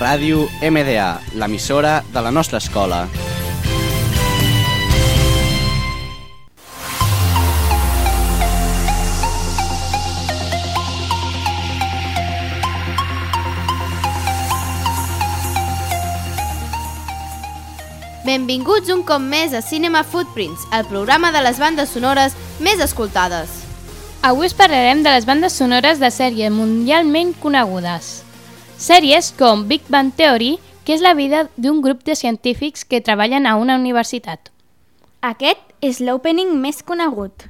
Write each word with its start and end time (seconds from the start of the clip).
Ràdio 0.00 0.46
MDA, 0.64 1.20
l'emissora 1.36 1.98
de 2.08 2.20
la 2.24 2.30
nostra 2.32 2.56
escola. 2.56 3.02
Benvinguts 18.24 18.88
un 18.88 19.02
cop 19.04 19.20
més 19.20 19.52
a 19.52 19.60
Cinema 19.60 20.00
Footprints, 20.00 20.64
el 20.72 20.88
programa 20.88 21.28
de 21.28 21.44
les 21.44 21.60
bandes 21.60 21.92
sonores 21.92 22.38
més 22.56 22.80
escoltades. 22.80 23.52
Avui 24.24 24.48
us 24.48 24.56
parlarem 24.56 25.04
de 25.04 25.12
les 25.12 25.28
bandes 25.28 25.60
sonores 25.60 26.00
de 26.00 26.08
sèries 26.08 26.56
mundialment 26.56 27.36
conegudes. 27.44 28.29
Sèries 28.80 29.34
com 29.36 29.66
Big 29.68 29.82
Bang 29.92 30.08
Theory, 30.16 30.54
que 30.88 30.94
és 30.96 31.02
la 31.04 31.12
vida 31.12 31.42
d'un 31.60 31.82
grup 31.84 32.00
de 32.08 32.14
científics 32.16 32.86
que 32.88 33.02
treballen 33.04 33.44
a 33.44 33.58
una 33.60 33.76
universitat. 33.76 34.48
Aquest 35.20 35.60
és 35.84 36.00
l'opening 36.00 36.56
més 36.62 36.80
conegut. 36.80 37.44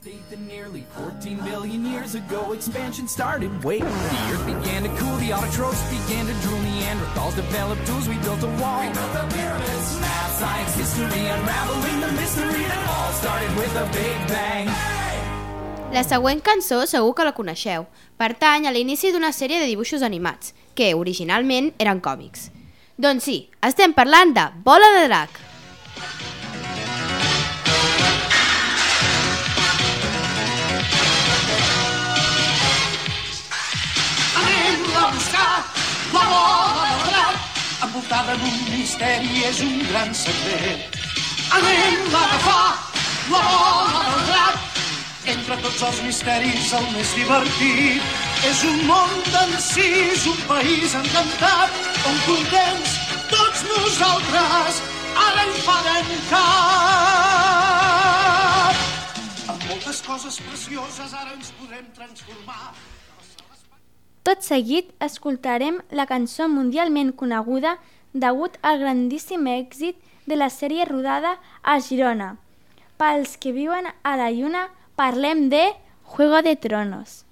state 0.00 0.30
that 0.30 0.38
nearly 0.38 0.86
14 0.96 1.36
billion 1.44 1.84
years 1.84 2.14
ago 2.14 2.52
expansion 2.52 3.06
started. 3.06 3.50
Wait, 3.62 3.80
the 3.82 4.20
earth 4.32 4.46
began 4.46 4.84
to 4.84 4.88
cool, 4.96 5.16
the 5.18 5.30
autotrophs 5.30 5.82
began 5.90 6.24
to 6.24 6.32
drool, 6.40 6.60
Neanderthals 6.60 7.36
developed 7.36 7.86
tools, 7.86 8.08
we 8.08 8.16
built 8.24 8.42
a 8.42 8.52
wall. 8.62 8.80
We 8.80 8.88
built 8.94 9.12
the 9.12 9.26
pyramids, 9.36 10.00
math, 10.00 10.38
science, 10.38 10.74
history, 10.76 11.26
unraveling 11.26 12.00
the 12.00 12.12
mystery 12.12 12.64
that 12.64 12.82
all 12.88 13.12
started 13.20 13.52
with 13.56 13.74
a 13.76 13.86
big 13.92 14.16
bang. 14.28 14.99
La 15.90 16.04
següent 16.06 16.38
cançó 16.38 16.84
segur 16.86 17.16
que 17.18 17.24
la 17.26 17.34
coneixeu. 17.34 17.84
Pertany 18.20 18.68
a 18.68 18.70
l'inici 18.70 19.10
d'una 19.10 19.32
sèrie 19.34 19.58
de 19.58 19.66
dibuixos 19.66 20.04
animats, 20.06 20.54
que 20.78 20.92
originalment 20.94 21.72
eren 21.82 21.98
còmics. 22.04 22.50
Doncs 22.94 23.26
sí, 23.26 23.38
estem 23.66 23.90
parlant 23.96 24.30
de 24.36 24.44
Bola 24.62 24.90
de 24.94 25.06
Drac. 25.08 25.40
La 36.12 36.24
bola 36.30 37.26
envoltada 37.84 38.34
d'un 38.38 38.58
misteri 38.70 39.42
és 39.48 39.60
un 39.66 39.78
gran 39.90 40.14
secret. 40.14 40.98
Anem 41.58 42.14
a 42.14 42.22
agafar 42.24 42.66
la 43.30 43.40
bola 43.50 44.02
del 44.06 44.26
drac, 44.30 44.69
entre 45.28 45.56
tots 45.60 45.82
els 45.88 46.02
misteris 46.06 46.72
el 46.78 46.86
més 46.94 47.12
divertit. 47.18 48.02
És 48.48 48.64
un 48.64 48.78
món 48.88 49.10
d'encís, 49.28 50.26
un 50.30 50.40
país 50.48 50.94
encantat, 50.96 51.70
on 52.08 52.16
contents 52.24 52.96
tots 53.30 53.62
nosaltres 53.68 54.80
ara 55.24 55.42
hi 55.46 55.60
farem 55.64 56.08
cap. 56.30 57.66
Amb 59.50 59.60
moltes 59.68 60.00
coses 60.06 60.40
precioses 60.46 61.14
ara 61.14 61.32
ens 61.36 61.52
podrem 61.58 61.86
transformar. 61.96 62.72
Tot 64.26 64.44
seguit 64.44 64.90
escoltarem 65.02 65.80
la 65.96 66.06
cançó 66.06 66.48
mundialment 66.48 67.12
coneguda 67.16 67.76
degut 68.12 68.58
al 68.62 68.78
grandíssim 68.82 69.46
èxit 69.48 69.96
de 70.26 70.36
la 70.36 70.50
sèrie 70.50 70.84
rodada 70.84 71.38
a 71.62 71.78
Girona. 71.80 72.36
Pels 73.00 73.36
que 73.40 73.52
viuen 73.56 73.88
a 73.88 74.16
la 74.20 74.30
lluna, 74.30 74.68
parlem 75.00 75.48
de 75.48 75.76
Juego 76.04 76.42
de 76.42 76.56
Tronos. 76.56 77.24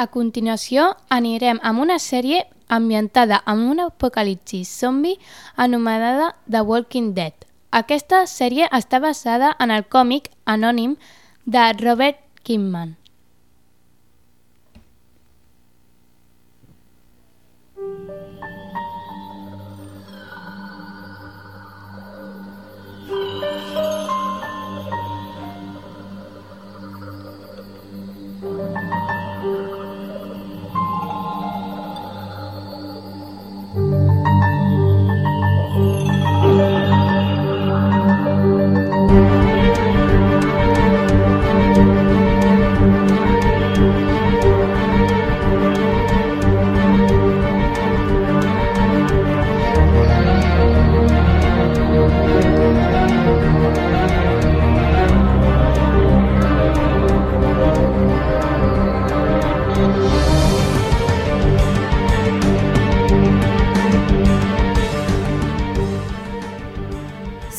A 0.00 0.06
continuació 0.08 0.84
anirem 1.12 1.58
amb 1.68 1.82
una 1.82 1.98
sèrie 2.00 2.38
ambientada 2.72 3.42
en 3.52 3.66
un 3.72 3.82
apocalipsi 3.84 4.62
zombi 4.64 5.18
anomenada 5.64 6.30
The 6.48 6.62
Walking 6.70 7.10
Dead. 7.18 7.34
Aquesta 7.70 8.22
sèrie 8.24 8.70
està 8.80 9.02
basada 9.04 9.52
en 9.60 9.74
el 9.76 9.84
còmic 9.84 10.30
anònim 10.46 10.96
de 11.44 11.66
Robert 11.82 12.24
Kirkman. 12.48 12.99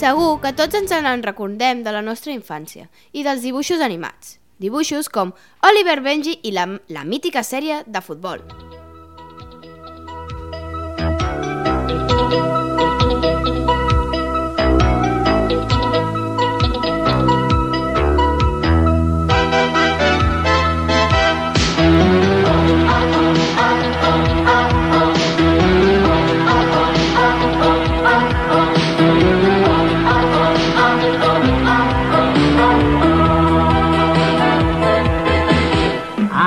Segur 0.02 0.40
que 0.42 0.50
tots 0.58 0.74
ens 0.80 0.90
en 0.98 1.22
recordem 1.22 1.84
de 1.86 1.92
la 1.94 2.00
nostra 2.02 2.34
infància 2.34 2.88
i 3.14 3.22
dels 3.28 3.44
dibuixos 3.46 3.84
animats. 3.86 4.40
Dibuixos 4.58 5.12
com 5.14 5.30
Oliver 5.70 6.00
Benji 6.02 6.40
i 6.42 6.56
la, 6.58 6.66
la 6.90 7.06
mítica 7.06 7.46
sèrie 7.46 7.84
de 7.86 8.02
futbol. 8.02 8.42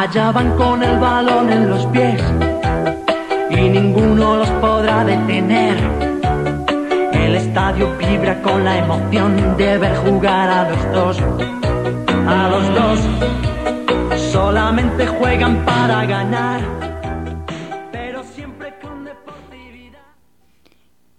Allá 0.05 0.33
van 0.33 0.55
con 0.59 0.83
el 0.83 0.99
balón 0.99 1.51
en 1.51 1.71
los 1.71 1.87
pies 1.87 2.21
y 3.49 3.71
ninguno 3.71 4.37
los 4.37 4.51
podrá 4.61 5.03
detener. 5.03 5.79
El 7.15 7.37
estadio 7.37 7.97
vibra 7.97 8.43
con 8.43 8.63
la 8.65 8.81
emoción 8.81 9.57
de 9.57 9.79
ver 9.79 9.97
jugar 9.97 10.51
a 10.51 10.69
los 10.69 10.93
dos. 10.93 11.19
A 12.29 12.49
los 12.51 12.67
dos 12.75 13.01
solamente 14.31 15.07
juegan 15.07 15.65
para 15.65 16.05
ganar, 16.05 16.61
pero 17.91 18.23
siempre 18.25 18.79
con 18.83 19.07
deportividad. 19.07 20.05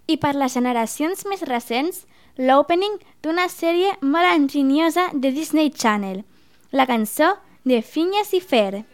I 0.05 0.17
per 0.21 0.35
les 0.37 0.53
generacions 0.53 1.25
més 1.25 1.41
recents, 1.49 2.05
l'opening 2.37 3.01
d'una 3.25 3.49
sèrie 3.49 3.97
molt 4.05 4.29
enginyosa 4.29 5.09
de 5.11 5.33
Disney 5.33 5.73
Channel. 5.73 6.21
la 6.75 6.85
cançó 6.85 7.37
de 7.65 7.81
Phineas 7.81 8.31
y 8.33 8.39
Fer. 8.41 8.85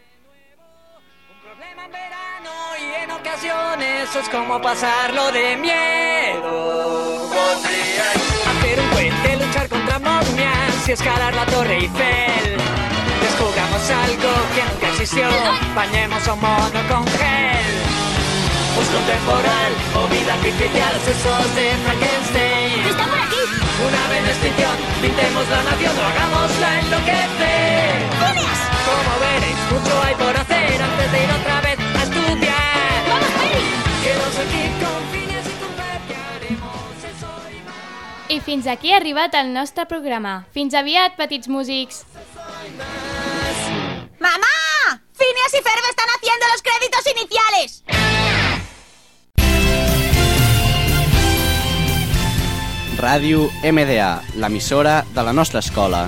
problema 1.44 1.86
en 1.86 1.92
verano 1.92 2.52
y 2.80 3.04
en 3.04 3.12
ocasiones 3.12 4.16
es 4.16 4.30
como 4.30 4.62
pasarlo 4.62 5.30
de 5.34 5.58
miedo. 5.58 7.30
Hacer 8.48 8.80
un 8.80 8.90
puente, 8.92 9.46
luchar 9.46 9.68
contra 9.68 10.00
momias 10.00 10.88
y 10.88 10.92
escalar 10.94 11.36
la 11.36 11.46
Torre 11.48 11.80
Eiffel. 11.80 12.58
Descubramos 13.22 13.90
algo 13.92 14.32
que 14.56 14.64
nunca 14.64 14.88
existió, 14.88 15.28
bañemos 15.76 16.26
a 16.26 16.34
un 16.34 16.40
mono 16.40 16.82
con 16.88 17.06
gel. 17.20 17.76
Busco 18.78 18.98
un 18.98 19.06
temporal 19.06 19.72
o 20.00 20.08
vida 20.08 20.34
artificial, 20.34 20.94
sesos 21.04 21.56
de 21.56 21.72
Frankenstein. 21.84 22.88
¡Está 22.88 23.04
por 23.06 23.20
aquí! 23.20 23.44
Una 23.84 24.02
extinción, 24.30 24.78
pintemos 25.02 25.50
la 25.50 25.64
nación 25.64 25.94
I 38.32 38.40
fins 38.40 38.64
aquí 38.72 38.94
ha 38.94 38.98
arribat 39.02 39.34
el 39.36 39.50
nostre 39.52 39.84
programa. 39.92 40.46
Fins 40.56 40.72
aviat, 40.74 41.18
petits 41.18 41.50
músics! 41.52 42.06
¡Mamá! 44.24 44.56
¡Phineas 45.20 45.54
y 45.54 45.62
Ferb 45.66 45.84
están 45.90 46.08
haciendo 46.16 46.46
los 46.54 46.62
créditos 46.64 47.04
iniciales! 47.12 47.84
Ràdio 53.02 53.50
MDA, 53.66 54.22
l'emissora 54.40 55.02
de 55.12 55.24
la 55.24 55.34
nostra 55.34 55.60
escola. 55.60 56.08